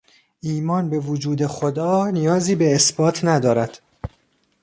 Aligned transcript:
ایمان 0.41 0.89
به 0.89 0.99
وجود 0.99 1.47
خدا 1.47 2.09
نیازی 2.09 2.55
به 2.55 2.75
اثبات 2.75 3.25
ندارد. 3.25 3.79